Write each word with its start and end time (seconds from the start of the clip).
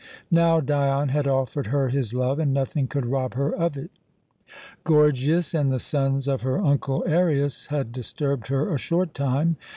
Now 0.31 0.59
Dion 0.59 1.09
had 1.09 1.27
offered 1.27 1.67
her 1.67 1.89
his 1.89 2.11
love, 2.11 2.39
and 2.39 2.51
nothing 2.51 2.87
could 2.87 3.05
rob 3.05 3.35
her 3.35 3.53
of 3.55 3.77
it. 3.77 3.91
Gorgias 4.83 5.53
and 5.53 5.71
the 5.71 5.79
sons 5.79 6.27
of 6.27 6.41
her 6.41 6.57
uncle 6.59 7.03
Arius 7.05 7.67
had 7.67 7.91
disturbed 7.91 8.47
her 8.47 8.73
a 8.73 8.79
short 8.79 9.13
time. 9.13 9.57